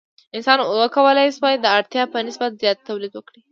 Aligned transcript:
انسان 0.35 0.57
وکولی 0.61 1.27
شوای 1.37 1.55
د 1.59 1.65
اړتیا 1.77 2.03
په 2.13 2.17
نسبت 2.27 2.51
زیات 2.61 2.77
تولید 2.87 3.11
وکړي. 3.15 3.41